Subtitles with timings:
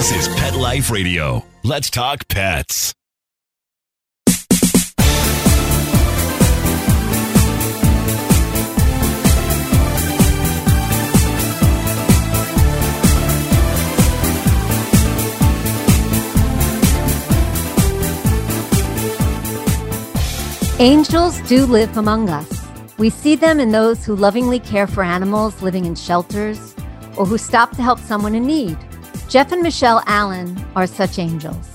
[0.00, 1.44] This is Pet Life Radio.
[1.62, 2.94] Let's talk pets.
[20.78, 22.48] Angels do live among us.
[22.96, 26.74] We see them in those who lovingly care for animals living in shelters
[27.18, 28.78] or who stop to help someone in need.
[29.30, 31.68] Jeff and Michelle Allen are such angels.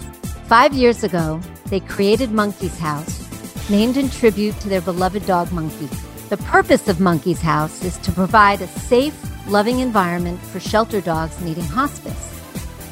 [0.47, 5.87] Five years ago, they created Monkey's House, named in tribute to their beloved dog Monkey.
[6.27, 11.39] The purpose of Monkey's House is to provide a safe, loving environment for shelter dogs
[11.39, 12.43] needing hospice.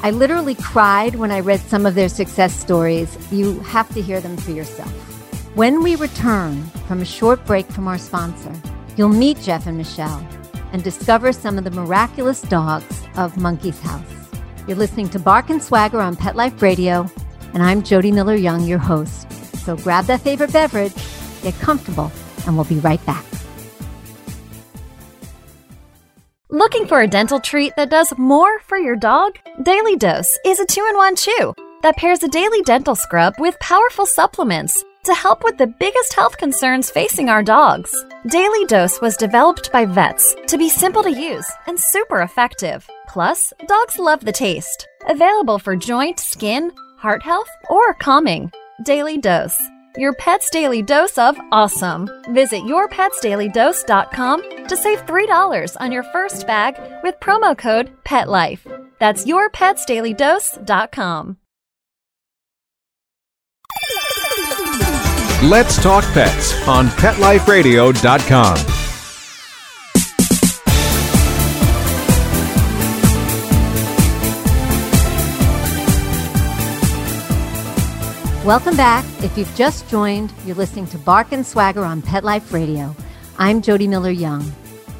[0.02, 3.18] I literally cried when I read some of their success stories.
[3.30, 4.90] You have to hear them for yourself.
[5.54, 8.54] When we return from a short break from our sponsor,
[8.96, 10.26] you'll meet Jeff and Michelle
[10.72, 14.23] and discover some of the miraculous dogs of Monkey's House.
[14.66, 17.06] You're listening to Bark and Swagger on Pet Life Radio,
[17.52, 19.30] and I'm Jody Miller Young, your host.
[19.58, 20.94] So grab that favorite beverage,
[21.42, 22.10] get comfortable,
[22.46, 23.26] and we'll be right back.
[26.48, 29.36] Looking for a dental treat that does more for your dog?
[29.62, 33.58] Daily Dose is a two in one chew that pairs a daily dental scrub with
[33.60, 37.94] powerful supplements to help with the biggest health concerns facing our dogs.
[38.26, 42.88] Daily Dose was developed by vets to be simple to use and super effective.
[43.08, 44.88] Plus, dogs love the taste.
[45.08, 48.50] Available for joint, skin, heart health, or calming.
[48.84, 49.60] Daily Dose.
[49.96, 52.08] Your pet's daily dose of awesome.
[52.30, 58.66] Visit yourpetsdailydose.com to save $3 on your first bag with promo code PETLIFE.
[58.98, 61.36] That's yourpetsdailydose.com.
[65.50, 68.56] Let's Talk Pets on PetLifeRadio.com.
[78.46, 79.04] Welcome back.
[79.22, 82.96] If you've just joined, you're listening to Bark and Swagger on Pet Life Radio.
[83.36, 84.50] I'm Jody Miller Young.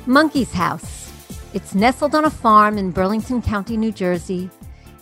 [0.05, 1.11] Monkey's House.
[1.55, 4.51] It's nestled on a farm in Burlington County, New Jersey.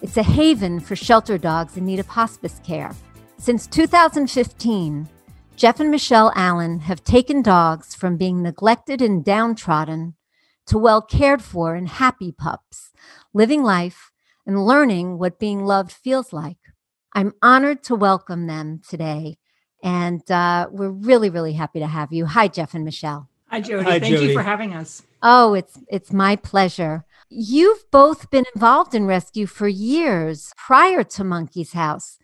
[0.02, 2.92] It's a haven for shelter dogs in need of hospice care.
[3.38, 5.08] Since 2015,
[5.56, 10.14] Jeff and Michelle Allen have taken dogs from being neglected and downtrodden
[10.66, 12.90] to well cared for and happy pups,
[13.32, 14.10] living life
[14.46, 16.56] and learning what being loved feels like.
[17.12, 19.38] I'm honored to welcome them today.
[19.84, 22.26] And uh, we're really, really happy to have you.
[22.26, 23.28] Hi, Jeff and Michelle.
[23.48, 23.84] Hi, Jody.
[23.84, 24.28] Hi, Thank Jody.
[24.28, 25.02] you for having us.
[25.22, 27.04] Oh, it's it's my pleasure.
[27.28, 32.19] You've both been involved in rescue for years prior to Monkey's House.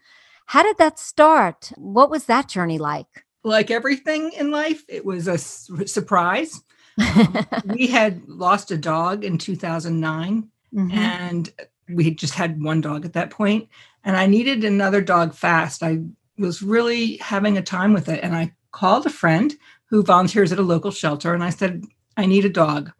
[0.48, 1.72] How did that start?
[1.76, 3.26] What was that journey like?
[3.44, 6.62] Like everything in life, it was a s- surprise.
[6.98, 10.92] Um, we had lost a dog in 2009, Mhm.
[10.94, 11.50] and
[11.91, 13.69] we just had one dog at that point,
[14.04, 15.82] and I needed another dog fast.
[15.82, 16.00] I
[16.38, 19.54] was really having a time with it, and I called a friend
[19.91, 21.84] who volunteers at a local shelter, and I said,
[22.16, 22.91] I need a dog.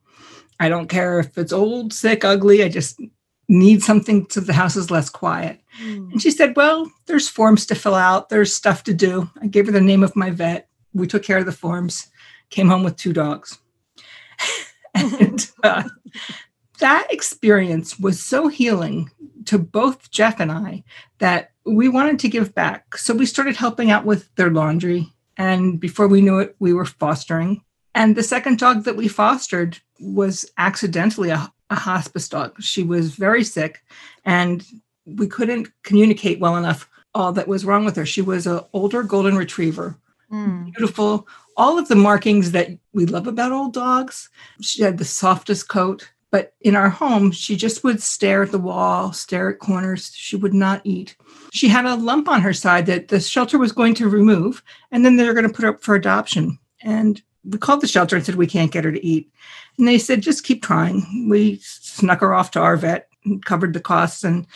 [0.61, 2.63] I don't care if it's old, sick, ugly.
[2.63, 3.01] I just
[3.49, 5.61] need something so the house is less quiet.
[5.81, 9.31] And she said, Well, there's forms to fill out, there's stuff to do.
[9.41, 10.69] I gave her the name of my vet.
[10.93, 12.09] We took care of the forms,
[12.51, 13.59] came home with two dogs.
[14.95, 15.85] and uh,
[16.81, 19.11] that experience was so healing
[19.47, 20.85] to both Jeff and I
[21.19, 22.97] that we wanted to give back.
[22.97, 25.13] So we started helping out with their laundry.
[25.37, 27.63] And before we knew it, we were fostering.
[27.95, 32.61] And the second dog that we fostered was accidentally a, a hospice dog.
[32.63, 33.83] She was very sick
[34.25, 34.65] and
[35.07, 38.07] we couldn't communicate well enough all that was wrong with her.
[38.07, 39.97] She was an older golden retriever,
[40.31, 40.67] Mm.
[40.75, 41.27] beautiful,
[41.57, 44.29] all of the markings that we love about old dogs.
[44.61, 48.59] She had the softest coat, but in our home, she just would stare at the
[48.59, 50.13] wall, stare at corners.
[50.15, 51.17] She would not eat.
[51.55, 55.03] She had a lump on her side that the shelter was going to remove, and
[55.03, 56.59] then they were going to put her up for adoption.
[56.83, 59.31] And we called the shelter and said, We can't get her to eat.
[59.79, 61.29] And they said, Just keep trying.
[61.29, 64.47] We snuck her off to our vet and covered the costs, and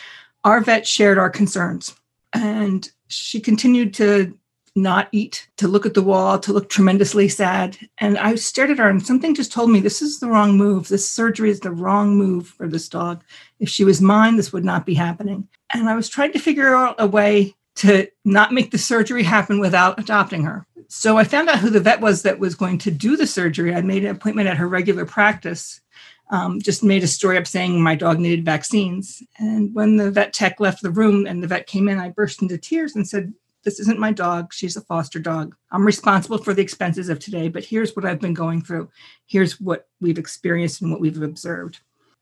[0.43, 1.95] our vet shared our concerns.
[2.33, 4.37] And she continued to
[4.75, 7.77] not eat, to look at the wall, to look tremendously sad.
[7.99, 10.87] And I stared at her, and something just told me this is the wrong move.
[10.87, 13.23] This surgery is the wrong move for this dog.
[13.59, 15.47] If she was mine, this would not be happening.
[15.73, 19.59] And I was trying to figure out a way to not make the surgery happen
[19.59, 20.65] without adopting her.
[20.95, 23.73] So I found out who the vet was that was going to do the surgery.
[23.73, 25.81] I made an appointment at her regular practice.
[26.29, 29.21] Um, just made a story up saying my dog needed vaccines.
[29.39, 32.43] And when the vet tech left the room and the vet came in, I burst
[32.43, 34.53] into tears and said, This isn't my dog.
[34.53, 35.55] She's a foster dog.
[35.71, 38.87] I'm responsible for the expenses of today, but here's what I've been going through.
[39.25, 41.79] Here's what we've experienced and what we've observed.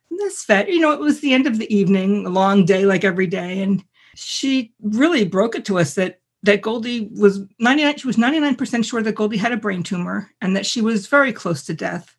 [0.09, 3.03] this vet, you know, it was the end of the evening, a long day like
[3.03, 3.61] every day.
[3.63, 3.83] And
[4.15, 9.01] she really broke it to us that that Goldie was 99, she was 99% sure
[9.01, 12.15] that Goldie had a brain tumor and that she was very close to death.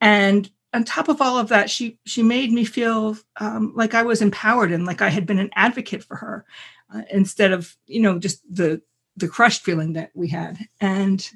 [0.00, 4.02] And on top of all of that, she she made me feel um, like I
[4.02, 6.44] was empowered and like I had been an advocate for her,
[6.92, 8.82] uh, instead of you know just the
[9.16, 10.58] the crushed feeling that we had.
[10.80, 11.26] And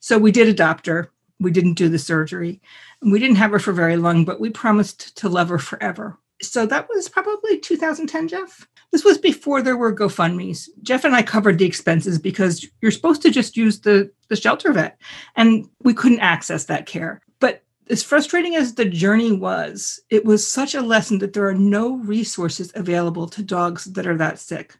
[0.00, 1.12] so we did adopt her.
[1.38, 2.62] We didn't do the surgery,
[3.02, 6.18] and we didn't have her for very long, but we promised to love her forever.
[6.42, 8.66] So that was probably 2010, Jeff.
[8.92, 10.70] This was before there were GoFundMe's.
[10.82, 14.72] Jeff and I covered the expenses because you're supposed to just use the the shelter
[14.72, 14.98] vet,
[15.34, 17.20] and we couldn't access that care.
[17.40, 21.54] But as frustrating as the journey was, it was such a lesson that there are
[21.54, 24.76] no resources available to dogs that are that sick.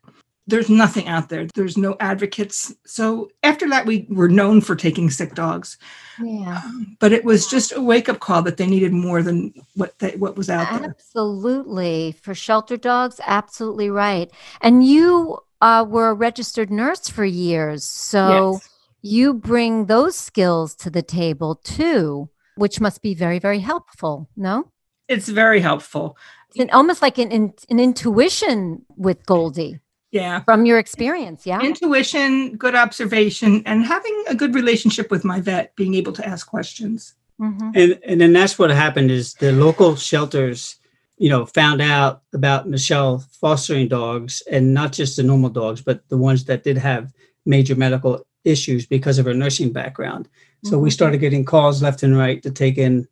[0.48, 1.46] There's nothing out there.
[1.54, 2.72] There's no advocates.
[2.86, 5.76] So after that, we were known for taking sick dogs.
[6.22, 6.62] Yeah.
[6.64, 9.98] Um, but it was just a wake up call that they needed more than what
[9.98, 10.90] they, what was out there.
[10.90, 12.12] Absolutely.
[12.22, 14.30] For shelter dogs, absolutely right.
[14.60, 17.82] And you uh, were a registered nurse for years.
[17.82, 18.68] So Yes.
[19.02, 24.28] you bring those skills to the table too, which must be very, very helpful.
[24.36, 24.70] No?
[25.08, 26.16] It's very helpful.
[26.50, 29.80] It's an, almost like an, an, an intuition with Goldie
[30.16, 30.40] Yeah.
[30.44, 31.46] from your experience.
[31.46, 31.60] Yeah.
[31.60, 36.46] Intuition, good observation, and having a good relationship with my vet, being able to ask
[36.56, 37.14] questions.
[37.38, 37.72] Mhm.
[37.80, 40.76] and and then that's what happened is the local shelters
[41.18, 45.98] you know found out about michelle fostering dogs and not just the normal dogs but
[46.08, 47.12] the ones that did have
[47.44, 48.12] major medical
[48.44, 50.22] issues because of her nursing background
[50.64, 50.92] so we Mhm.
[50.98, 53.06] started getting calls left and right to take in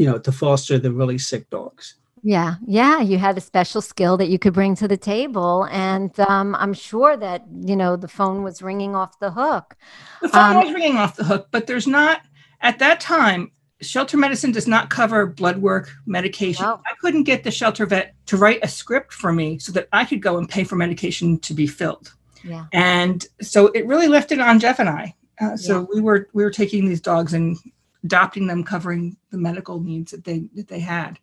[0.00, 1.84] you know to foster the really sick dogs
[2.26, 6.18] Yeah, yeah, you had a special skill that you could bring to the table, and
[6.20, 9.76] um, I'm sure that you know the phone was ringing off the hook.
[10.22, 12.22] The phone Um, was ringing off the hook, but there's not,
[12.62, 16.64] at that time, shelter medicine does not cover blood work, medication.
[16.64, 16.80] No.
[16.86, 20.06] I couldn't get the shelter vet to write a script for me so that I
[20.06, 22.14] could go and pay for medication to be filled.
[22.42, 25.14] Yeah, And so it really left it on Jeff and I.
[25.40, 27.56] Uh, so we were we were taking these dogs and
[28.02, 31.18] adopting them, covering the medical needs that they that they had.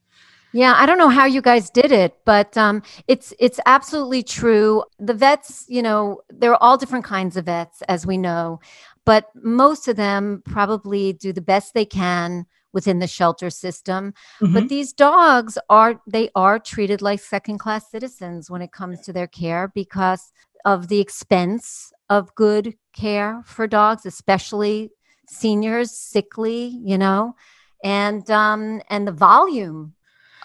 [0.53, 0.73] Yeah.
[0.77, 4.83] I don't know how you guys did it, but um, it's it's absolutely true.
[4.99, 8.59] The vets, you know, there are all different kinds of vets, as we know,
[9.05, 14.13] but most of them probably do the best they can within the shelter system.
[14.41, 14.53] Mhm.
[14.53, 19.13] But these dogs are they are treated like second class citizens when it comes to
[19.13, 20.31] their care because
[20.65, 24.91] of the expense of good care for dogs, especially
[25.27, 27.35] seniors, sickly, you know,
[27.83, 29.93] and um and the volume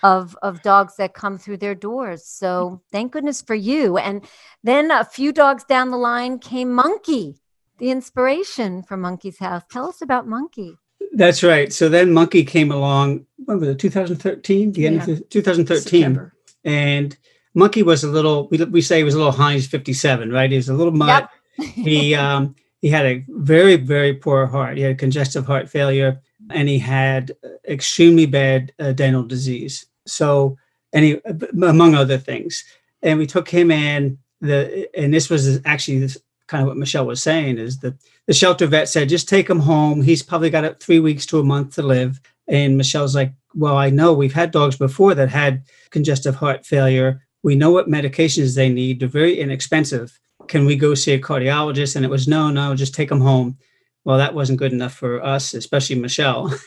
[0.02, 2.25] of of dogs that come through their doors.
[2.26, 3.96] So thank goodness for you.
[3.98, 4.25] And
[4.62, 7.37] then a few dogs down the line came Monkey,
[7.78, 9.62] the inspiration for Monkey's House.
[9.70, 10.76] Tell us about Monkey.
[11.14, 15.14] that's right so then monkey came along when was it 2013 the end Yeah.
[15.14, 16.34] of 2013 September.
[16.64, 17.16] and
[17.54, 20.56] monkey was a little we, we say he was a little heinz 57 right he
[20.56, 21.28] was a little mutt
[21.58, 21.69] Yep.
[21.87, 26.20] he um he had a very very poor heart he had congestive heart failure
[26.50, 27.32] and he had
[27.68, 29.86] extremely bad uh, dental disease.
[30.06, 30.56] So
[30.92, 31.20] any
[31.62, 32.64] among other things.
[33.02, 37.06] And we took him in the and this was actually this kind of what michelle
[37.06, 37.94] was saying is that
[38.26, 40.02] the shelter vet said just take him home.
[40.02, 42.20] He's probably got three weeks to a month to live.
[42.48, 44.12] And michelle's like well i know.
[44.12, 47.22] We've had dogs before that had congestive heart failure.
[47.42, 49.00] We know what medications they need.
[49.00, 50.18] They're very inexpensive.
[50.49, 51.96] Can we go see a cardiologist?
[51.96, 53.58] And it was no no just take them home
[54.06, 56.44] well that wasn't good enough for us especially michelle.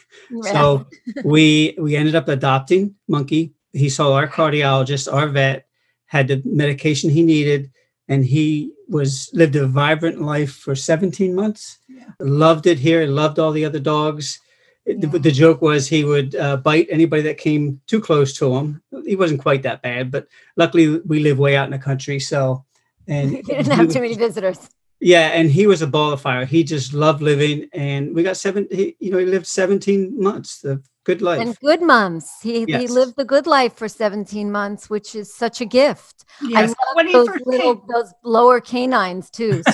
[0.54, 0.86] So
[1.24, 3.44] we we ended up adopting monkey.
[3.74, 5.66] He saw our cardiologist our vet
[6.06, 7.72] had the medication he needed
[8.12, 8.46] and he
[8.88, 11.80] was lived a vibrant life for 17 months.
[12.20, 14.26] Loved it here loved all the other dogs.
[14.86, 18.46] It- the, the joke was he would uh, bite anybody that came too close to
[18.56, 18.82] him.
[19.12, 20.28] He wasn't quite that bad but
[20.62, 22.66] luckily we live way out in the country so
[23.08, 24.60] and he didn't have would- too many visitors.
[25.00, 26.46] Yeah, and he was a ball of fire.
[26.46, 28.68] He just loved living, and we got seven.
[28.72, 31.42] He, you know, he lived seventeen months of good life.
[31.42, 32.30] And good mums.
[32.42, 36.26] He he lived the good life for 17 months, which is such a gift.
[36.56, 36.76] I love
[37.12, 39.64] those little came, those lower canines too.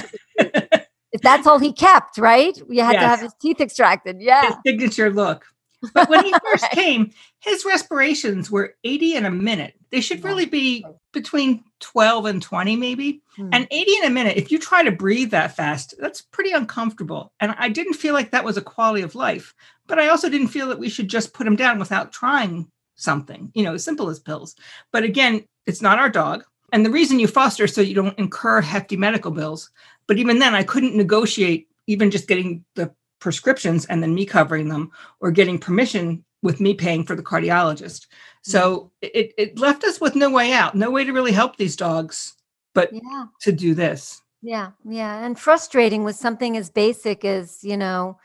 [1.15, 2.57] If that's all he kept, right?
[2.67, 4.17] You had to have his teeth extracted.
[4.19, 4.47] Yeah.
[4.47, 5.45] his signature look.
[5.93, 9.73] But when he first came, his respirations were 80 in a minute.
[9.91, 13.21] They should really be between 12 and 20, maybe.
[13.35, 13.49] Hmm.
[13.53, 17.31] And 80 in a minute, if you try to breathe that fast, that's pretty uncomfortable.
[17.39, 19.53] And I didn't feel like that was a quality of life.
[19.87, 23.51] But I also didn't feel that we should just put him down without trying something,
[23.53, 24.55] you know, as simple as pills.
[24.91, 26.43] But again, it's not our dog.
[26.71, 29.69] And the reason you foster so you don't incur hefty medical bills.
[30.07, 34.69] But even then, I couldn't negotiate even just getting the prescriptions and then me covering
[34.69, 38.07] them or getting permission with me paying for the cardiologist.
[38.43, 41.75] So it, it left us with no way out, no way to really help these
[41.75, 42.35] dogs,
[42.75, 43.25] but Yeah.
[43.41, 44.21] to do this.
[44.43, 48.19] Yeah, yeah, and frustrating with something as basic as you know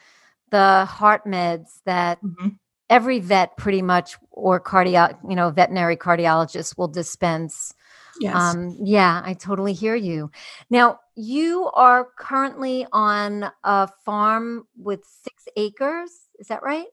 [0.51, 2.59] the heart meds that Mhm.
[2.91, 7.73] every vet pretty much or cardio you know veterinary cardiologist will dispense.
[8.21, 8.35] Yes.
[8.35, 10.31] Um, yeah, I totally hear you.
[10.69, 16.11] Now you are currently on a farm with six acres.
[16.39, 16.87] Is that right?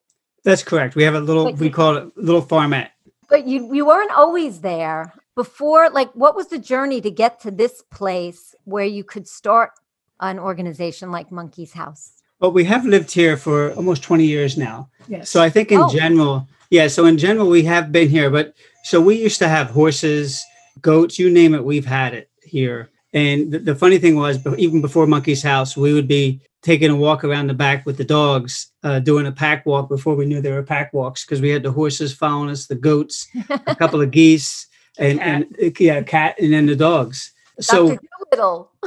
[0.44, 0.96] That's correct.
[0.96, 2.90] We have a little, But we call it a little farmette.
[3.30, 5.90] But you you weren't always there before.
[5.90, 9.72] Like, what was the journey to get to this place where you could start
[10.20, 12.12] an organization like Monkey's House?
[12.40, 14.90] But we have lived here for almost 20 years now.
[15.08, 15.30] yes.
[15.30, 15.90] So I think in Oh.
[15.90, 16.88] general, yeah.
[16.88, 18.54] So in general, we have been here, but
[18.84, 20.44] so we used to have horses,
[20.82, 22.90] goats, you name it, we've had it here.
[23.18, 26.96] And the, the funny thing was, even before Monkey's House, we would be taking a
[26.96, 30.40] walk around the back with the dogs, uh, doing a pack walk before we knew
[30.40, 34.02] there were pack walks because we had the horses following us, the goats, a couple
[34.02, 34.68] of geese,
[35.00, 37.34] and, and uh, yeah, cat, and then the dogs.
[37.60, 37.98] So.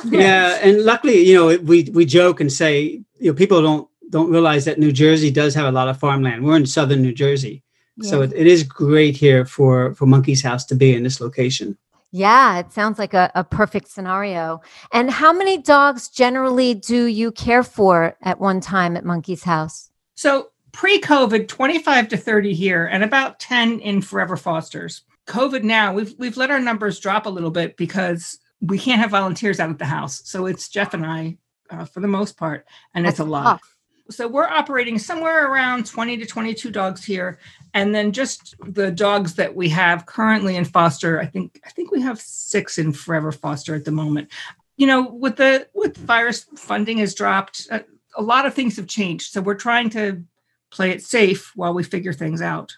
[0.05, 4.31] Yeah and luckily you know we we joke and say you know people don't don't
[4.31, 6.45] realize that new jersey does have a lot of farmland.
[6.45, 7.63] We're in southern new jersey.
[8.03, 11.77] So it, it is great here for for monkey's house to be in this location
[12.13, 14.61] Yeah, it sounds like a, a perfect scenario.
[14.93, 19.91] And how many dogs generally do you care for at one time at Monkey's House?
[20.15, 25.03] So pre COVID, 25 to 30 here and about 10 in Forever Fosters.
[25.27, 29.11] COVID now, we've, we've let our numbers drop a little bit because we can't have
[29.11, 30.23] volunteers out at the house.
[30.25, 31.39] So it's Jeff and I
[31.71, 33.43] uh, for the most part, and it's a That's lot.
[33.45, 33.77] tough.
[34.11, 37.39] So we're operating somewhere around 20 to 22 dogs here.
[37.75, 41.93] And then just the dogs that we have currently in foster, I think I think
[41.93, 44.29] we have six in Forever Foster at the moment.
[44.77, 47.81] You know, with the with virus funding has dropped, uh,
[48.17, 49.33] a lot of things have changed.
[49.33, 50.25] So we're trying to
[50.71, 52.77] play it safe while we figure things out.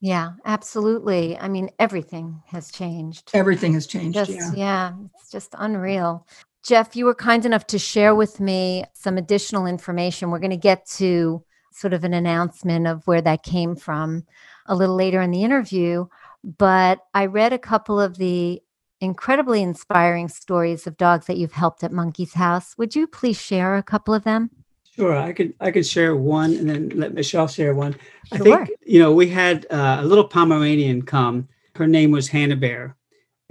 [0.00, 1.38] Yeah, absolutely.
[1.38, 3.30] I mean, everything has changed.
[3.32, 4.14] Everything has changed.
[4.14, 4.52] Just, yeah.
[4.54, 6.26] yeah, it's just unreal.
[6.64, 10.30] Jeff, you were kind enough to share with me some additional information.
[10.30, 14.24] We're going to get to sort of an announcement of where that came from
[14.66, 16.06] a little later in the interview.
[16.42, 18.62] But I read a couple of the
[19.00, 22.74] incredibly inspiring stories of dogs that you've helped at Monkey's House.
[22.78, 24.50] Would you please share a couple of them?
[24.94, 27.96] sure i could i could share one and then let michelle share one
[28.32, 32.56] i think you know we had uh, a little pomeranian come her name was hannah
[32.56, 32.96] bear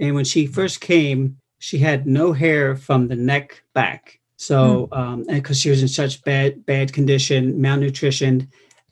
[0.00, 5.24] and when she first came she had no hair from the neck back so um
[5.28, 8.48] and because she was in such bad bad condition malnutrition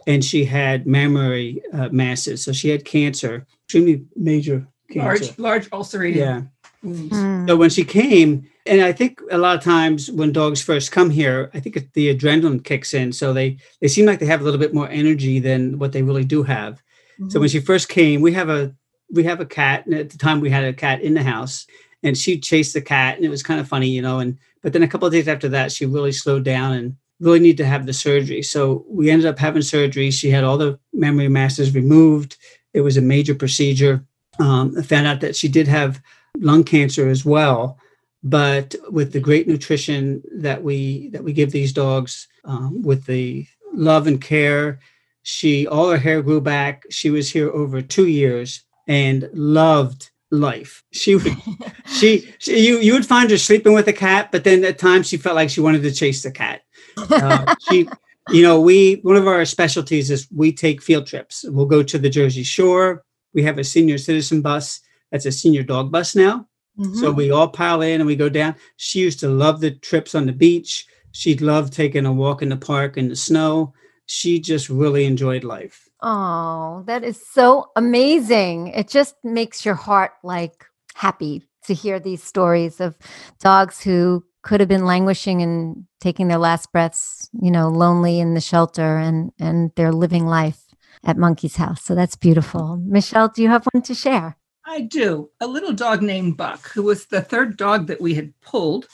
[0.07, 5.69] and she had mammary uh, masses so she had cancer extremely major cancer Large, large
[5.73, 6.43] ulcerated yeah
[6.83, 7.17] wounds.
[7.17, 7.47] Hmm.
[7.49, 11.11] so when she came, and I think a lot of times when dogs first come
[11.11, 13.13] here, I think it- the adrenaline kicks in.
[13.13, 16.03] So they they seem like they have a little bit more energy than what they
[16.03, 16.83] really do have.
[17.29, 18.75] So when she first came, we have a
[19.11, 21.67] we have a cat, and at the time we had a cat in the house,
[22.03, 24.19] and she chased the cat, and it was kind of funny, you know.
[24.19, 27.41] And but then a couple of days after that, she really slowed down and really
[27.41, 28.43] needed to have the surgery.
[28.43, 30.11] So we ended up having surgery.
[30.11, 32.37] She had all the mammary masses removed.
[32.75, 34.05] It was a major procedure.
[34.39, 36.01] Um, I found out that she did have
[36.39, 37.79] lung cancer as well
[38.23, 43.47] but with the great nutrition that we that we give these dogs um, with the
[43.73, 44.79] love and care
[45.23, 50.83] she all her hair grew back she was here over two years and loved life
[50.93, 51.37] she would
[51.87, 55.07] she, she you you would find her sleeping with a cat but then at times
[55.09, 56.63] she felt like she wanted to chase the cat
[57.11, 57.89] uh, she
[58.31, 61.99] you know we one of our specialties is we take field trips we'll go to
[61.99, 66.47] the jersey shore we have a senior citizen bus that's a senior dog bus now
[66.95, 68.55] so we all pile in and we go down.
[68.77, 70.87] She used to love the trips on the beach.
[71.13, 73.75] She loved taking a walk in the park in the snow.
[74.07, 75.82] She just really enjoyed life.
[76.03, 78.69] Oh, that is so amazing.
[78.69, 82.99] It just makes your heart like happy to hear these stories of
[83.41, 88.35] dogs who could have been languishing and taking their last breaths, you know, lonely in
[88.35, 90.61] the shelter and and they're living life
[91.05, 91.85] at Monkey's house.
[91.85, 92.77] So that's beautiful.
[92.85, 94.37] Michelle, do you have one to share?
[94.65, 95.31] I do.
[95.41, 98.89] A little dog named Buck, who was the third dog that we had pulled,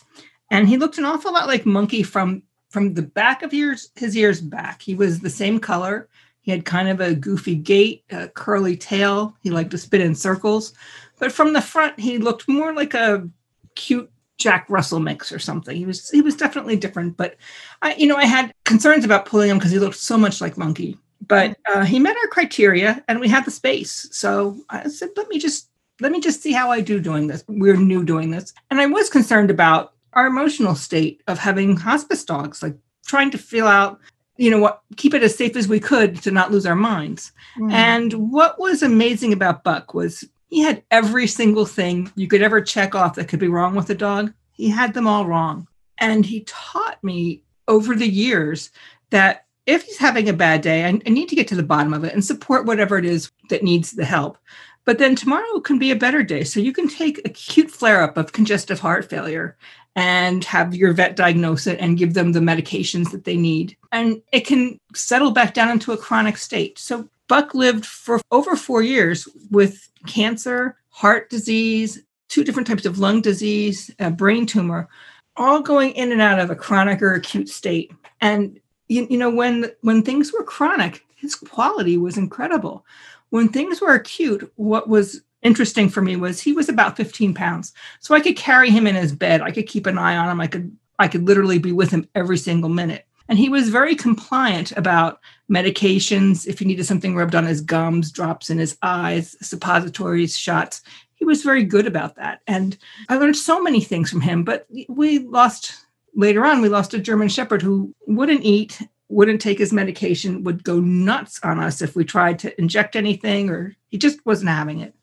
[0.51, 4.15] and he looked an awful lot like Monkey from from the back of ears, his
[4.15, 4.83] ears back.
[4.83, 6.09] He was the same color.
[6.41, 9.37] He had kind of a goofy gait, a curly tail.
[9.43, 10.73] He liked to spin in circles,
[11.19, 13.29] but from the front, he looked more like a
[13.75, 15.77] cute Jack Russell mix or something.
[15.77, 17.17] He was he was definitely different.
[17.17, 17.37] But
[17.83, 20.57] I, you know, I had concerns about pulling him because he looked so much like
[20.57, 25.11] Monkey but uh, he met our criteria and we had the space so i said
[25.17, 25.69] let me just
[26.01, 28.87] let me just see how i do doing this we're new doing this and i
[28.87, 32.77] was concerned about our emotional state of having hospice dogs like
[33.07, 34.01] trying to fill out
[34.39, 37.33] you know what, keep it as safe as we could to not lose our minds.
[37.59, 37.73] Mm.
[37.73, 42.63] And what was amazing about Buck was he had every single thing you could ever
[42.63, 44.33] check off that could be wrong with a dog.
[44.53, 45.67] He had them all wrong.
[45.99, 48.71] And he taught me over the years
[49.11, 51.93] that if he's having a bad day, I, I need to get to the bottom
[51.93, 54.39] of it and support whatever it is that needs the help.
[54.85, 56.45] But then tomorrow can be a better day.
[56.45, 59.59] So you can take acute flare up of congestive heart failure
[59.99, 63.77] and have your vet diagnose it and give them the medications that they need.
[63.91, 66.79] And it can settle back down into a chronic state.
[66.79, 73.01] So Buck lived for over four years with cancer, heart disease, two different types of
[73.01, 74.89] lung disease, a brain tumor,
[75.37, 77.91] all going in and out of a chronic or acute state.
[78.21, 82.87] And you, you know, when when things were chronic, his quality was incredible.
[83.31, 87.73] When things were acute, what was interesting for me was he was about 15 pounds.
[88.01, 89.43] So I could carry him in his bed.
[89.43, 90.41] I could keep an eye on him.
[90.41, 93.07] I could I could literally be with him every single minute.
[93.29, 96.47] And he was very compliant about medications.
[96.47, 100.83] If he needed something rubbed on his gums, drops in his eyes, suppositories, shots,
[101.15, 102.41] he was very good about that.
[102.47, 102.77] And
[103.09, 104.45] I learned so many things from him.
[104.45, 105.75] But we lost
[106.15, 110.65] later on, we lost a German Shepherd who wouldn't eat wouldn't take his medication, would
[110.65, 114.81] go nuts on us if we tried to inject anything, or he just wasn't having
[114.81, 114.95] it.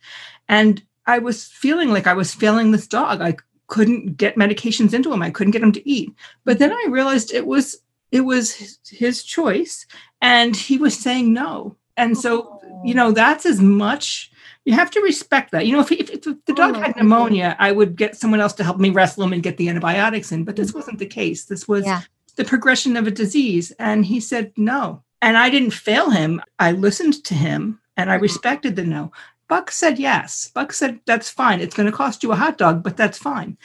[0.47, 3.21] And I was feeling like I was failing this dog.
[3.21, 3.35] I
[3.67, 5.21] couldn't get medications into him.
[5.21, 6.13] I couldn't get him to eat.
[6.43, 7.77] But then I realized it was
[8.12, 9.85] it was his, choice,
[10.21, 11.75] and he was saying no.
[11.97, 14.31] And so, you know, that's as much
[14.63, 15.65] you have to respect that.
[15.65, 18.63] You know, if, if, if the dog had pneumonia, I would get someone else to
[18.63, 20.43] help me wrestle him and get the antibiotics in.
[20.43, 20.79] But this mm-hmm.
[20.79, 21.45] wasn't the case.
[21.45, 22.03] This was yeah
[22.36, 23.72] the progression of a disease.
[23.80, 25.04] And he said no.
[25.22, 26.42] And I didn't fail him.
[26.60, 28.24] I listened to him and I mm-hmm.
[28.24, 29.12] respected the no.
[29.48, 30.50] Buck said yes.
[30.56, 31.60] Buck said that's fine.
[31.60, 33.58] It's going to cost you a hot dog, but that's fine.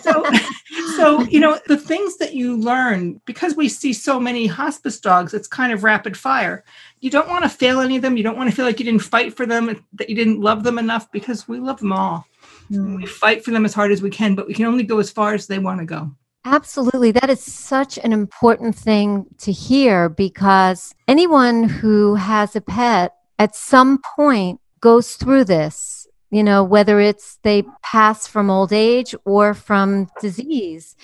[0.00, 0.24] So,
[0.96, 5.34] so you know the things that you learn because we see so many hospice dogs.
[5.34, 6.64] It's kind of rapid fire.
[7.00, 8.16] You don't want to fail any of them.
[8.16, 10.62] You don't want to feel like you didn't fight for them, that you didn't love
[10.62, 12.24] them enough because we love them all.
[12.70, 12.96] Mm.
[12.96, 15.10] We fight for them as hard as we can, but we can only go as
[15.10, 16.12] far as they want to go.
[16.48, 17.10] Absolutely.
[17.10, 23.56] That is such an important thing to hear because anyone who has a pet at
[23.56, 29.54] some point goes through this, you know, whether it's they pass from old age or
[29.54, 30.94] from disease.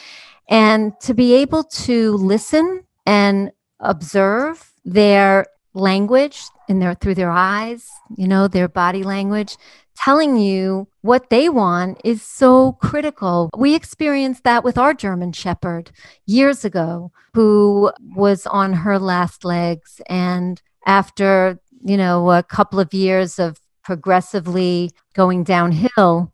[0.48, 3.50] And to be able to listen and
[3.80, 9.56] observe their language in their through their eyes, you know, their body language,
[10.04, 13.50] telling you what they want is so critical.
[13.56, 15.90] We experienced that with our German Shepherd
[16.26, 20.00] years ago, who was on her last legs.
[20.08, 26.32] And after, you know, a couple of years of progressively going downhill,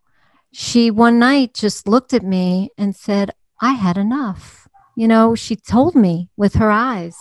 [0.51, 4.67] she one night just looked at me and said, I had enough.
[4.99, 7.15] You know, she told me with her eyes.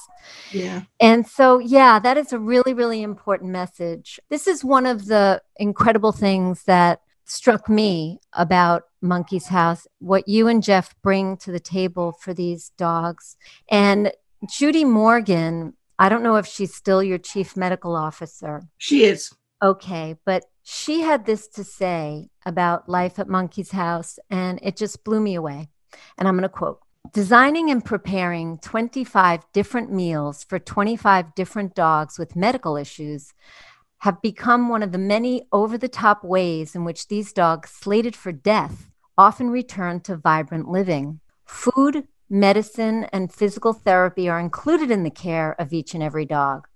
[0.50, 0.82] Yeah.
[0.98, 4.18] And so, yeah, that is a really, really important message.
[4.30, 10.48] This is one of the incredible things that struck me about Monkey's House, what you
[10.48, 13.36] and Jeff bring to the table for these dogs.
[13.70, 14.10] And
[14.50, 18.62] Judy Morgan, I don't know if she's still your chief medical officer.
[18.78, 19.32] She is.
[19.62, 25.04] Okay, but she had this to say about life at Monkey's House, and it just
[25.04, 25.68] blew me away.
[26.18, 26.80] And I'm going to quote
[27.12, 33.32] Designing and preparing 25 different meals for 25 different dogs with medical issues
[33.98, 38.14] have become one of the many over the top ways in which these dogs slated
[38.14, 41.20] for death often return to vibrant living.
[41.46, 46.68] Food, medicine, and physical therapy are included in the care of each and every dog.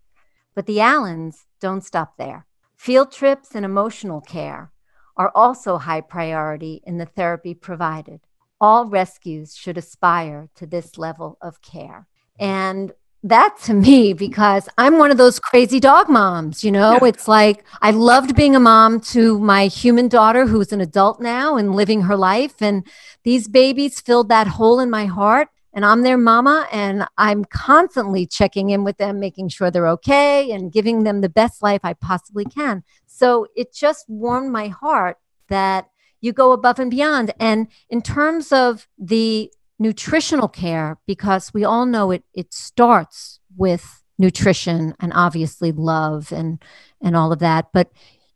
[0.55, 2.47] But the Allens don't stop there.
[2.77, 4.73] Field trips and emotional care
[5.17, 8.21] are also high priority in the therapy provided
[8.63, 12.07] all rescues should aspire to this level of care.
[12.41, 12.45] Mm-hmm.
[12.45, 12.93] And
[13.25, 17.09] that to me, because I'm one of those crazy dog moms, you know, yeah.
[17.09, 21.57] it's like I loved being a mom to my human daughter who's an adult now
[21.57, 22.63] and living her life.
[22.63, 22.87] And
[23.25, 25.49] these babies filled that hole in my heart.
[25.75, 30.51] And I'm their mama, and I'm constantly checking in with them, making sure they're okay
[30.51, 32.85] and giving them the best life I possibly can.
[33.07, 35.17] So it just warmed my heart
[35.49, 35.89] that
[36.23, 37.35] you go above and beyond.
[37.39, 44.03] And in terms of the nutritional care, because we all know it, it starts with
[44.19, 46.63] nutrition and obviously love and
[47.03, 47.67] and all of that.
[47.75, 47.91] But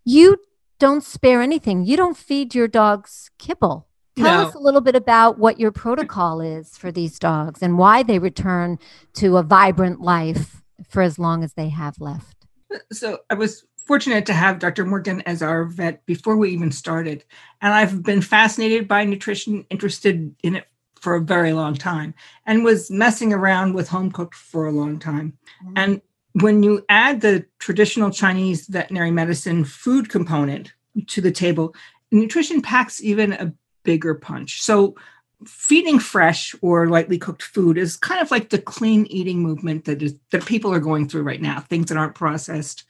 [0.04, 0.38] you
[0.78, 1.84] don't spare anything.
[1.84, 3.86] You don't feed your dogs kibble.
[4.16, 4.48] Tell no.
[4.48, 8.18] us a little bit about what your protocol is for these dogs and why they
[8.18, 8.78] return
[9.14, 12.46] to a vibrant life for as long as they have left.
[12.92, 14.84] So I was fortunate to have Dr.
[14.84, 17.24] Morgan as our vet before we even started.
[17.62, 20.66] And I've been fascinated by nutrition, interested in it
[21.00, 22.14] for a very long time
[22.46, 25.38] and was messing around with home cooked for a long time.
[25.64, 25.72] Mm-hmm.
[25.76, 26.02] And
[26.42, 30.72] when you add the traditional Chinese veterinary medicine food component
[31.06, 31.74] to the table,
[32.10, 34.62] nutrition packs even a bigger punch.
[34.62, 34.96] So
[35.44, 40.02] feeding fresh or lightly cooked food is kind of like the clean eating movement that
[40.02, 42.84] is that people are going through right now things that aren't processed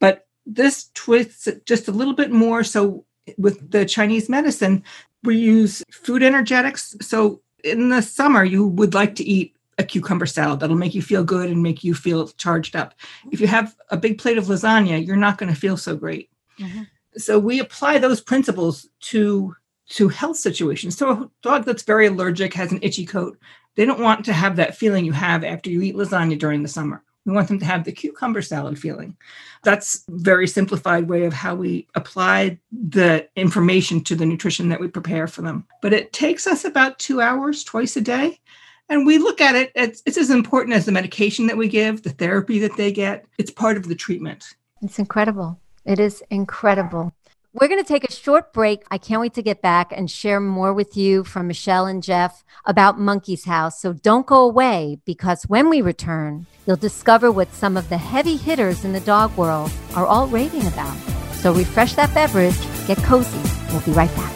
[0.00, 3.04] but this twists it just a little bit more so
[3.38, 4.82] with the chinese medicine
[5.22, 10.26] we use food energetics so in the summer you would like to eat a cucumber
[10.26, 12.94] salad that'll make you feel good and make you feel charged up
[13.30, 16.28] if you have a big plate of lasagna you're not going to feel so great
[16.58, 16.82] mm-hmm.
[17.16, 19.54] so we apply those principles to
[19.92, 20.96] to health situations.
[20.96, 23.38] So a dog that's very allergic has an itchy coat.
[23.74, 26.68] They don't want to have that feeling you have after you eat lasagna during the
[26.68, 27.02] summer.
[27.24, 29.16] We want them to have the cucumber salad feeling.
[29.62, 34.88] That's very simplified way of how we apply the information to the nutrition that we
[34.88, 35.66] prepare for them.
[35.80, 38.40] But it takes us about two hours twice a day.
[38.88, 42.02] And we look at it, it's, it's as important as the medication that we give,
[42.02, 43.24] the therapy that they get.
[43.38, 44.44] It's part of the treatment.
[44.82, 45.58] It's incredible.
[45.84, 47.14] It is incredible.
[47.54, 48.82] We're going to take a short break.
[48.90, 52.44] I can't wait to get back and share more with you from Michelle and Jeff
[52.64, 53.78] about Monkey's House.
[53.78, 58.36] So don't go away because when we return, you'll discover what some of the heavy
[58.36, 60.96] hitters in the dog world are all raving about.
[61.34, 63.42] So refresh that beverage, get cozy.
[63.70, 64.32] We'll be right back.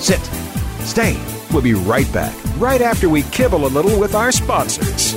[0.00, 0.20] Sit,
[0.80, 1.16] stay.
[1.52, 5.14] We'll be right back, right after we kibble a little with our sponsors.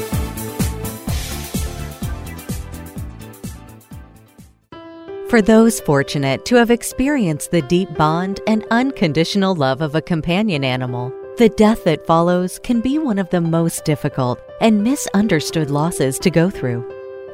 [5.30, 10.64] For those fortunate to have experienced the deep bond and unconditional love of a companion
[10.64, 16.18] animal, the death that follows can be one of the most difficult and misunderstood losses
[16.18, 16.84] to go through.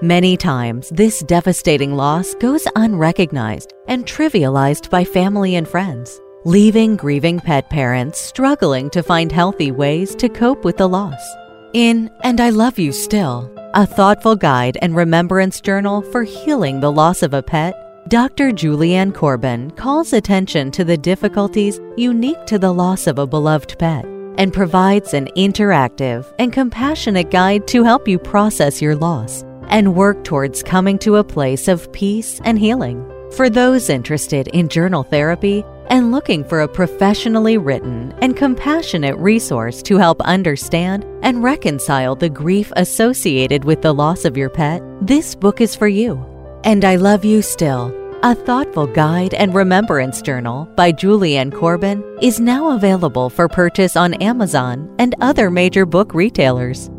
[0.01, 7.39] Many times, this devastating loss goes unrecognized and trivialized by family and friends, leaving grieving
[7.39, 11.25] pet parents struggling to find healthy ways to cope with the loss.
[11.71, 16.91] In And I Love You Still, a thoughtful guide and remembrance journal for healing the
[16.91, 17.73] loss of a pet,
[18.08, 18.52] Dr.
[18.52, 24.06] Julianne Corbin calls attention to the difficulties unique to the loss of a beloved pet
[24.38, 30.24] and provides an interactive and compassionate guide to help you process your loss and work
[30.24, 33.04] towards coming to a place of peace and healing.
[33.32, 39.82] For those interested in journal therapy and looking for a professionally written and compassionate resource
[39.82, 45.34] to help understand and reconcile the grief associated with the loss of your pet, this
[45.34, 46.24] book is for you.
[46.65, 52.39] And I Love You Still, a thoughtful guide and remembrance journal by Julianne Corbin, is
[52.39, 56.89] now available for purchase on Amazon and other major book retailers.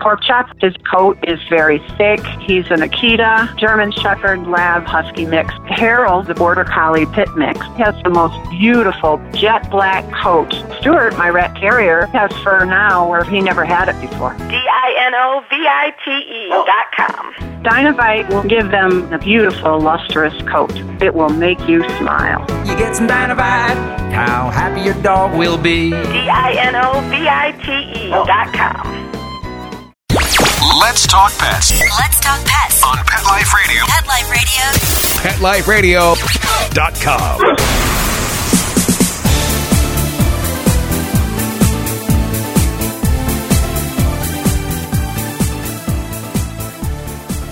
[0.00, 2.20] Pork chop, his coat is very thick.
[2.40, 5.52] He's an Akita, German Shepherd, Lab, Husky mix.
[5.66, 10.52] Harold, the Border Collie Pit mix, has the most beautiful jet black coat.
[10.80, 14.34] Stuart, my rat terrier, has fur now where he never had it before.
[14.48, 14.88] D-I-N-O-V-I-T-E
[16.48, 17.34] dot com.
[17.62, 20.72] Dinovite will give them a beautiful, lustrous coat.
[21.02, 22.46] It will make you smile.
[22.66, 23.76] You get some Dinovite,
[24.12, 25.90] how happy your dog will be.
[25.90, 26.70] D-I-N-O-V-I-T-E
[28.10, 29.19] dot com.
[30.78, 32.82] Let's talk pets Let's talk pets.
[32.84, 33.82] on Pet Life Radio.
[33.88, 34.06] Pet
[35.42, 36.14] Life Radio.
[36.14, 37.40] PetLifeRadio.com.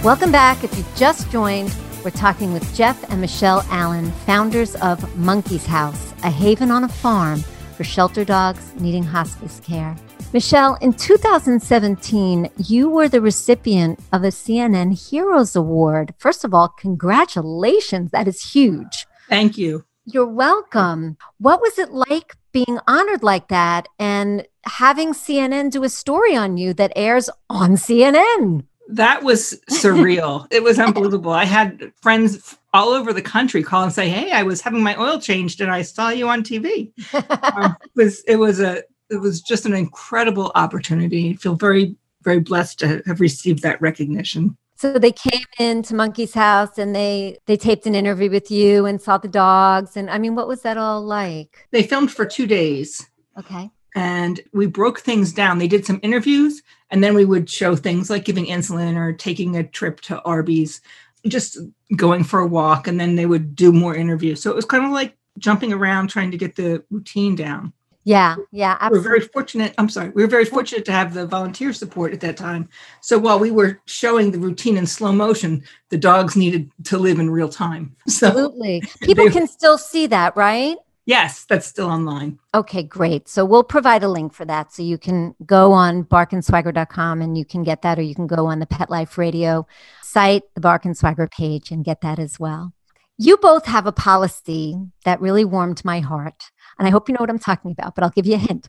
[0.04, 0.62] Welcome back.
[0.62, 6.12] If you've just joined, we're talking with Jeff and Michelle Allen, founders of Monkey's House,
[6.22, 7.40] a haven on a farm
[7.76, 9.96] for shelter dogs needing hospice care.
[10.31, 16.12] Michelle, in 2017, you were the recipient of a CNN Heroes Award.
[16.19, 18.11] First of all, congratulations.
[18.11, 19.07] That is huge.
[19.31, 19.87] Thank you.
[20.05, 21.17] You're welcome.
[21.38, 26.59] What was it like being honored like that and having CNN do a story on
[26.59, 28.64] you that airs on CNN?
[28.87, 30.47] That was surreal.
[30.51, 31.33] it was unbelievable.
[31.33, 34.97] I had friends all over the country call and say, "Hey, I was having my
[34.97, 36.93] oil changed and I saw you on TV."
[37.55, 41.31] um, it was it was a it was just an incredible opportunity.
[41.31, 44.57] I feel very very blessed to have received that recognition.
[44.77, 49.01] So they came into Monkey's house and they they taped an interview with you and
[49.01, 51.66] saw the dogs and I mean what was that all like?
[51.71, 53.71] They filmed for 2 days Okay.
[53.94, 55.59] and we broke things down.
[55.59, 59.57] They did some interviews and then we would show things like giving insulin or taking
[59.57, 60.81] a trip to Arby's,
[61.27, 61.59] just
[61.97, 64.42] going for a walk and then they would do more interviews.
[64.42, 67.73] So it was kind of like jumping around trying to get the routine down.
[68.09, 69.75] Yeah, yeah, we were very fortunate.
[69.77, 70.09] I'm sorry.
[70.09, 72.71] We were very fortunate to have the volunteer support at that time.
[73.03, 77.18] So while we were showing the routine in slow motion, the dogs needed to live
[77.18, 77.94] in real time.
[78.09, 78.83] So Absolutely.
[79.03, 80.77] People They- can still see that, right?
[81.05, 82.38] Yes, that's still online.
[82.55, 83.29] Okay, great.
[83.29, 84.73] So we'll provide a link for that.
[84.73, 88.47] So you can go on barkandswagger.com and you can get that, or you can go
[88.47, 89.66] on the Pet Life Radio
[90.03, 92.73] site, the Bark and Swagger page, and get that as well.
[93.18, 96.44] You both have a policy that really warmed my heart.
[96.79, 98.69] And I hope you know what I'm talking about, but I'll give you a hint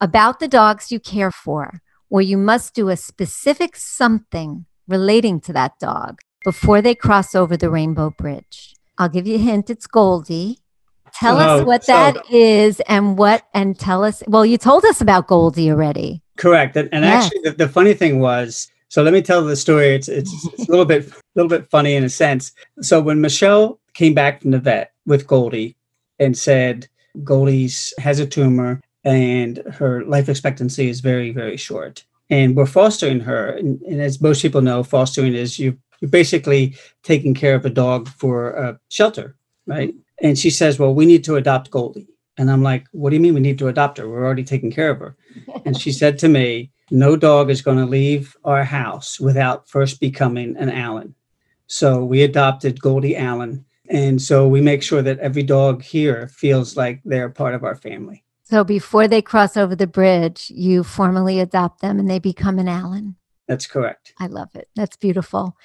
[0.00, 5.52] about the dogs you care for, where you must do a specific something relating to
[5.52, 8.74] that dog before they cross over the rainbow bridge.
[8.98, 10.58] I'll give you a hint it's Goldie.
[11.12, 14.22] Tell us what so- that is and what, and tell us.
[14.26, 16.22] Well, you told us about Goldie already.
[16.36, 16.76] Correct.
[16.76, 17.26] And, and Yes.
[17.26, 19.94] actually, the, the funny thing was, so let me tell the story.
[19.94, 22.52] It's, it's it's a little bit a little bit funny in a sense.
[22.80, 25.76] So when Michelle came back from the vet with Goldie
[26.18, 26.88] and said
[27.24, 33.20] Goldie's has a tumor and her life expectancy is very very short, and we're fostering
[33.20, 37.66] her, and, and as most people know, fostering is you you're basically taking care of
[37.66, 39.94] a dog for a shelter, right?
[40.22, 43.22] And she says, "Well, we need to adopt Goldie." And I'm like, "What do you
[43.22, 44.08] mean we need to adopt her?
[44.08, 45.16] We're already taking care of her."
[45.64, 50.00] and she said to me, No dog is going to leave our house without first
[50.00, 51.14] becoming an Allen.
[51.66, 53.64] So we adopted Goldie Allen.
[53.90, 57.74] And so we make sure that every dog here feels like they're part of our
[57.74, 58.24] family.
[58.44, 62.68] So before they cross over the bridge, you formally adopt them and they become an
[62.68, 63.16] Allen.
[63.48, 64.14] That's correct.
[64.18, 64.68] I love it.
[64.76, 65.56] That's beautiful.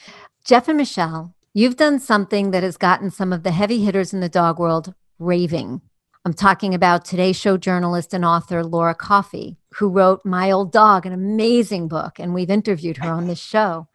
[0.44, 4.22] Jeff and Michelle, you've done something that has gotten some of the heavy hitters in
[4.22, 5.82] the dog world raving.
[6.26, 11.06] I'm talking about Today Show journalist and author Laura Coffey, who wrote My Old Dog,
[11.06, 13.88] an amazing book, and we've interviewed her on this show.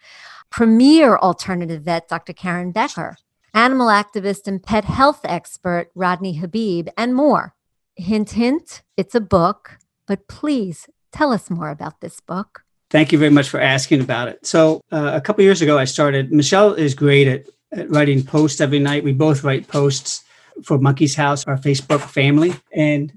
[0.51, 2.33] Premier alternative vet Dr.
[2.33, 3.17] Karen Becker,
[3.55, 7.55] animal activist and pet health expert Rodney Habib, and more.
[7.97, 12.63] Hint, hint, it's a book, but please tell us more about this book.
[12.91, 14.45] Thank you very much for asking about it.
[14.45, 16.33] So, uh, a couple years ago, I started.
[16.33, 19.05] Michelle is great at, at writing posts every night.
[19.05, 20.25] We both write posts
[20.65, 22.55] for Monkey's House, our Facebook family.
[22.73, 23.13] And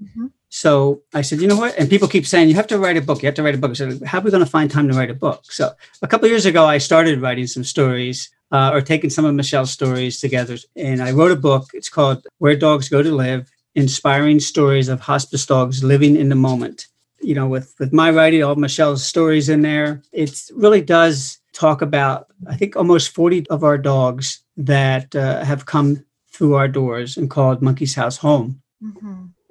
[0.48, 1.76] so I said, you know what?
[1.76, 3.22] And people keep saying, you have to write a book.
[3.22, 3.72] You have to write a book.
[3.72, 5.42] I said, how are we going to find time to write a book?
[5.50, 9.34] So, a couple years ago, I started writing some stories uh, or taking some of
[9.34, 10.56] Michelle's stories together.
[10.76, 11.64] And I wrote a book.
[11.74, 16.42] It's called Where Dogs Go to Live Inspiring Stories of Hospice Dogs Living in the
[16.48, 16.86] Moment
[17.24, 21.82] you know, with with my writing, all Michelle's stories in there, it really does talk
[21.82, 27.16] about I think almost forty of our dogs that uh, have come through our doors
[27.16, 28.60] and called Monkey's House home.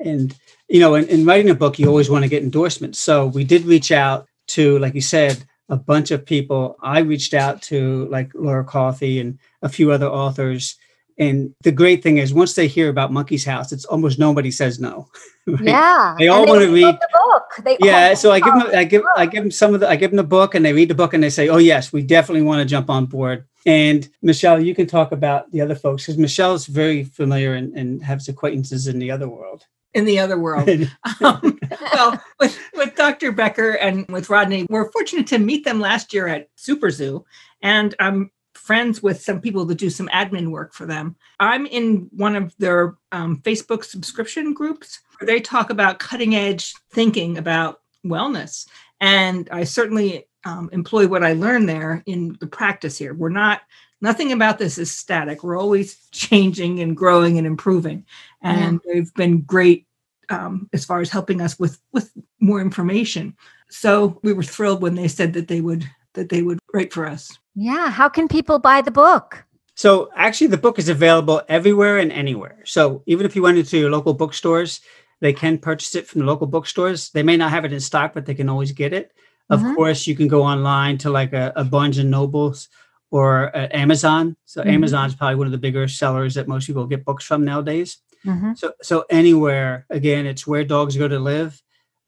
[0.05, 0.35] And
[0.69, 2.99] you know, in, in writing a book, you always want to get endorsements.
[2.99, 6.77] So we did reach out to, like you said, a bunch of people.
[6.81, 10.75] I reached out to like Laura Coffey and a few other authors.
[11.19, 14.79] And the great thing is, once they hear about Monkey's House, it's almost nobody says
[14.79, 15.07] no.
[15.47, 15.61] right?
[15.61, 16.15] Yeah.
[16.17, 16.95] They all want to read.
[16.95, 17.43] the book.
[17.63, 19.89] They Yeah, so I give them, oh, I give, I give them some of the,
[19.89, 21.93] I give them the book, and they read the book, and they say, "Oh yes,
[21.93, 25.75] we definitely want to jump on board." And Michelle, you can talk about the other
[25.75, 29.65] folks because Michelle's very familiar and, and has acquaintances in the other world.
[29.93, 30.69] In the other world.
[31.23, 31.59] um,
[31.93, 33.31] well, with, with Dr.
[33.31, 37.25] Becker and with Rodney, we're fortunate to meet them last year at Super Zoo.
[37.61, 41.15] And I'm friends with some people that do some admin work for them.
[41.39, 46.73] I'm in one of their um, Facebook subscription groups where they talk about cutting edge
[46.91, 48.67] thinking about wellness.
[49.01, 53.13] And I certainly um, employ what I learned there in the practice here.
[53.13, 53.61] We're not,
[54.03, 55.43] nothing about this is static.
[55.43, 58.05] We're always changing and growing and improving.
[58.41, 59.87] And they've been great
[60.29, 63.35] um, as far as helping us with with more information.
[63.69, 67.07] So we were thrilled when they said that they would that they would write for
[67.07, 67.35] us.
[67.55, 67.89] Yeah.
[67.89, 69.45] How can people buy the book?
[69.75, 72.59] So actually, the book is available everywhere and anywhere.
[72.65, 74.81] So even if you went into your local bookstores,
[75.21, 77.09] they can purchase it from the local bookstores.
[77.09, 79.13] They may not have it in stock, but they can always get it.
[79.49, 79.75] Of Mhm.
[79.75, 82.69] course, you can go online to like a, a Barnes and Nobles
[83.17, 84.35] or uh, Amazon.
[84.45, 84.73] So Mhm.
[84.77, 87.97] Amazon is probably one of the bigger sellers that most people get books from nowadays.
[88.25, 88.57] Mhm.
[88.57, 91.61] So so anywhere, again, it's where dogs go to live.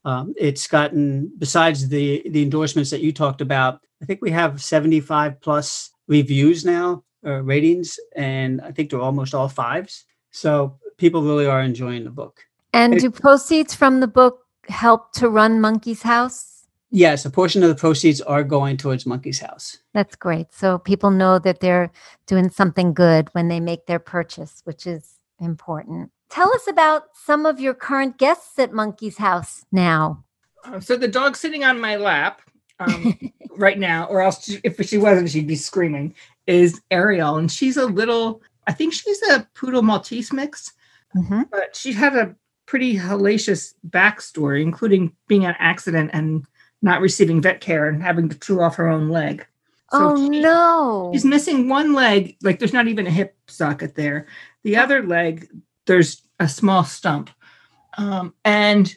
[0.03, 3.73] Um, it's gotten besides the the endorsements that you talked about.
[4.01, 9.07] I think we have seventy five plus reviews now, uh, ratings, and I think they're
[9.09, 10.05] almost all fives.
[10.31, 12.35] So people really are enjoying the book.
[12.73, 14.39] And It- do proceeds from the book
[14.69, 16.54] help to run Monkey's House?
[16.91, 19.77] Yes, a portion of the proceeds are going towards Monkey's House.
[19.93, 20.53] That's great.
[20.53, 21.91] So people know that they're
[22.27, 26.11] doing something good when they make their purchase, which is important.
[26.29, 30.23] Tell us about some of your current guests at Monkey's House now.
[30.63, 32.41] Uh, so the dog sitting on my lap
[32.79, 33.17] um,
[33.57, 36.13] right now, or else she- if she wasn't, she'd be screaming.
[36.47, 38.41] Is Ariel, and she's a little.
[38.67, 40.71] I think she's a poodle Maltese mix,
[41.15, 41.49] Mhm.
[41.51, 42.35] but she had a
[42.67, 46.45] pretty hellacious backstory, including being an accident and
[46.85, 49.45] not receiving vet care and having to chew off her own leg.
[49.91, 51.09] So oh she- no.
[51.13, 54.27] She's missing one leg, like there's not even a hip socket there.
[54.63, 55.49] The other leg,
[55.87, 57.31] there's a small stump.
[57.97, 58.95] Um, and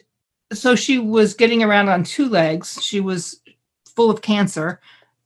[0.53, 2.79] so she was getting around on two legs.
[2.81, 3.41] She was
[3.95, 4.79] full of cancer,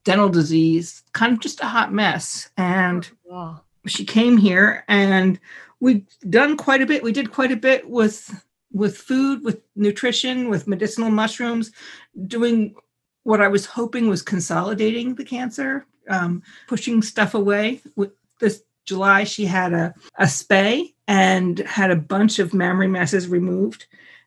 [0.05, 2.49] dental disease, kind of just a hot mess.
[2.57, 3.55] And Yeah.
[3.87, 5.37] she came here and
[5.81, 7.03] we've done quite a bit.
[7.03, 8.31] We did quite a bit with
[8.73, 11.71] with food, with nutrition, with medicinal mushrooms,
[12.27, 12.75] doing
[13.23, 17.81] what I was hoping was consolidating the cancer, um, pushing stuff away.
[17.95, 23.27] With this July, she had a, a spay and had a bunch of mammary masses
[23.29, 23.85] removed.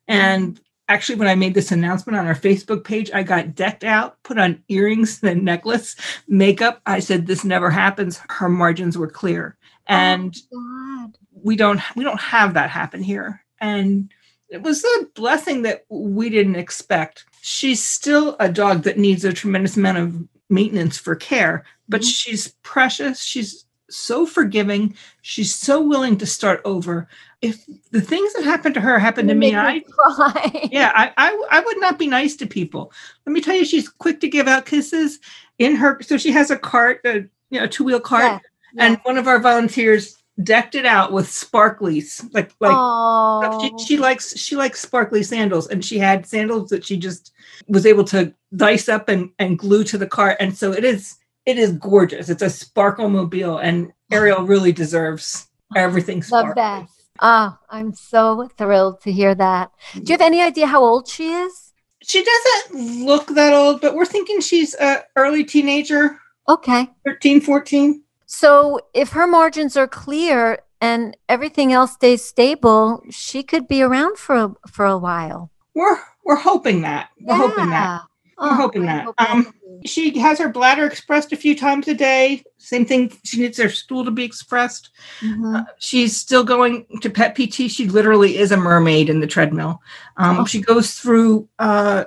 [0.08, 4.22] And actually, when I made this announcement on our Facebook page, I got decked out,
[4.22, 5.96] put on earrings and necklace,
[6.28, 6.80] makeup.
[6.86, 8.20] I said, This never happens.
[8.30, 9.58] Her margins were clear.
[9.88, 11.18] And God.
[11.32, 14.12] we don't we don't have that happen here and
[14.48, 17.24] it was a blessing that we didn't expect.
[17.40, 22.08] She's still a dog that needs a tremendous amount of maintenance for care but mm-hmm.
[22.08, 23.22] she's precious.
[23.22, 24.96] She's so forgiving.
[25.22, 27.08] She's so willing to start over.
[27.42, 30.68] If the things that happened to her happened to me Make i cry.
[30.72, 32.92] yeah I, I i would not be nice to people.
[33.24, 35.20] Let me tell you she's quick to give out kisses
[35.58, 38.42] in her so she has a cart a you know two-wheel cart
[38.74, 43.96] Yeah, and one of our volunteers decked it out with sparklies like like she, she
[43.96, 47.32] likes she likes sparkly sandals and she had sandals that she just
[47.68, 51.16] was able to dice up and and glue to the cart and so it is
[51.46, 56.54] it is gorgeous it's a sparkle mobile and ariel really deserves everything the sparkly.
[56.54, 56.92] best.
[57.22, 59.70] Oh, I'm so thrilled to hear that.
[59.94, 61.72] Do you have any idea how old she is?
[62.02, 66.18] she doesn't look that old but we're thinking she's a early teenager
[66.48, 66.88] Okay.
[67.06, 68.02] 13 14
[68.40, 74.18] So if her margins are clear and everything else stays stable, she could be around
[74.18, 75.50] for a, for a while.
[75.74, 77.08] we're we're hoping that.
[77.20, 78.02] We're hoping that.
[78.38, 79.04] We're Oh, hoping I that.
[79.06, 79.54] Hope um
[79.86, 82.42] she has her bladder expressed a few times a day.
[82.58, 84.90] Same thing she needs her stool to be expressed.
[85.22, 85.64] Mhm.
[85.78, 89.80] she's still going to pet pt she literally is a mermaid in the treadmill.
[90.18, 90.44] Um, Oh.
[90.44, 92.04] she goes through uh,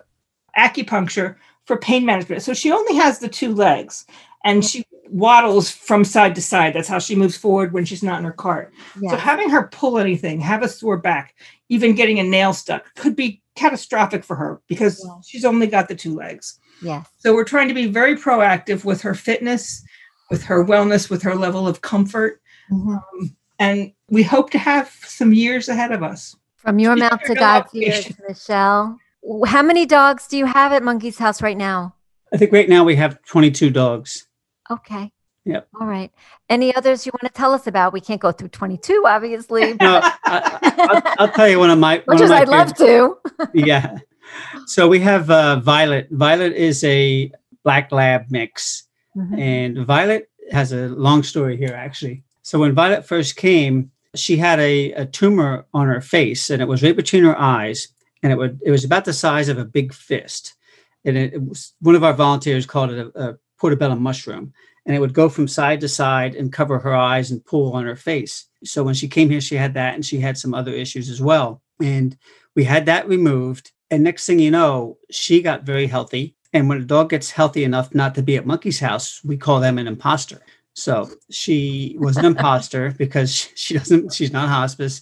[0.56, 2.44] acupuncture for pain management.
[2.44, 4.06] So she only has the two legs
[4.44, 8.20] and she waddles from side to side that's how she moves forward when she's not
[8.20, 8.72] in her cart
[9.10, 11.34] so having her pull anything have a sore back
[11.70, 15.16] even getting a nail stuck could be catastrophic for her because Yeah.
[15.26, 17.04] she's only got the two legs Yeah.
[17.18, 19.84] so we're trying to be very proactive with her fitness
[20.30, 22.40] with her wellness with her level of comfort
[22.72, 23.02] Mhm.
[23.58, 26.36] and we hope to have some years ahead of us.
[26.58, 28.98] From your She's mouth to God's ears, Michelle.
[29.46, 31.96] How many dogs do you have at Monkey's house right now?
[32.34, 34.28] I think right now we have 22 dogs.
[34.72, 35.12] Okay.
[35.46, 35.68] Yep.
[35.80, 36.12] All right.
[36.50, 37.94] Any others you want to tell us about?
[37.94, 39.74] We can't go through 22, obviously.
[39.82, 42.00] No, I, will I'll tell you one of my.
[42.06, 43.18] one of as my I'd love to.
[43.54, 43.98] yeah.
[44.68, 46.08] So we have uh, Violet.
[46.12, 47.32] Violet is a
[47.64, 48.84] black lab mix,
[49.16, 49.40] Mhm.
[49.40, 52.24] and Violet has a long story here actually.
[52.44, 56.68] So when Violet first came, she had a, a tumor on her face, and it
[56.68, 57.88] was right between her eyes,
[58.22, 60.56] and it would it was about the size of a big fist,
[61.06, 64.54] and it, it was one of our volunteers called it a, a portobello mushroom,
[64.86, 67.86] and it would go from side to side and cover her eyes and pull on
[67.86, 68.48] her face.
[68.64, 71.22] So when she came here, she had that, and she had some other issues as
[71.22, 72.18] well, and
[72.56, 73.72] we had that removed.
[73.92, 76.36] And next thing you know, she got very healthy.
[76.54, 79.60] And when a dog gets healthy enough not to be at Monkey's house, we call
[79.60, 80.42] them an imposter.
[80.74, 85.02] So she was an imposter because she doesn't, she's not hospice.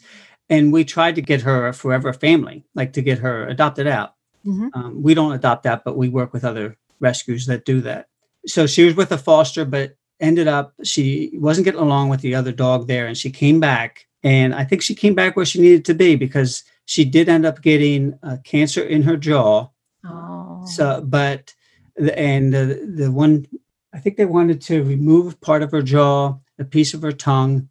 [0.50, 4.16] And we tried to get her a forever family, like to get her adopted out.
[4.46, 4.70] Mhm.
[4.74, 8.08] Um, we don't adopt that, but we work with other rescues that do that.
[8.48, 12.36] So she was with a foster, but ended up she wasn't getting along with the
[12.36, 14.06] other dog there, and she came back.
[14.24, 17.46] And I think she came back where she needed to be because she did end
[17.46, 19.68] up getting uh, cancer in her jaw.
[20.06, 20.66] Oh.
[20.66, 21.54] So, but
[21.98, 23.46] and the the one
[23.94, 27.70] I think they wanted to remove part of her jaw, a piece of her tongue,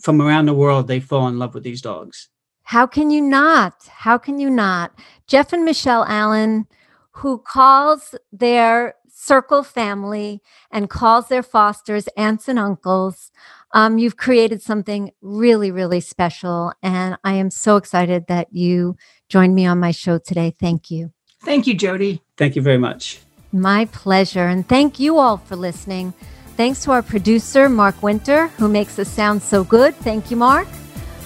[0.00, 2.28] from around the world, they fall in love with these dogs.
[2.62, 3.74] How can you not?
[3.88, 4.92] How can you not?
[5.26, 6.66] Jeff and Michelle Allen,
[7.20, 10.40] who calls their circle family
[10.70, 13.30] and calls their fosters aunts and uncles,
[13.72, 16.72] um, you've created something really, really special.
[16.82, 18.96] And I am so excited that you
[19.28, 20.54] joined me on my show today.
[20.58, 21.12] Thank you.
[21.42, 22.22] Thank you, Jody.
[22.38, 23.20] Thank you very much.
[23.52, 24.46] My pleasure.
[24.46, 26.14] And thank you all for listening.
[26.56, 29.94] Thanks to our producer, Mark Winter, who makes us sound so good.
[29.96, 30.68] Thank you, Mark.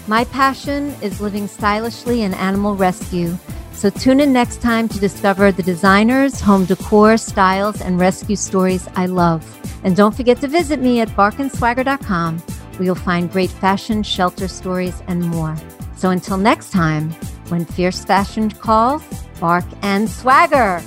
[0.09, 3.39] My passion is living stylishly in animal rescue.
[3.75, 8.89] So tune in next time to discover the designers, home decor, styles, and rescue stories
[8.97, 9.45] I love.
[9.85, 15.03] And don't forget to visit me at barkandswagger.com where you'll find great fashion, shelter stories,
[15.07, 15.57] and more.
[15.97, 17.11] So until next time,
[17.49, 19.03] when fierce fashion calls,
[19.41, 20.81] bark and swagger.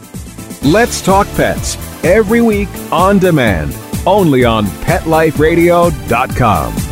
[0.64, 6.87] Let's Talk Pets every week on demand, only on PetLifeRadio.com.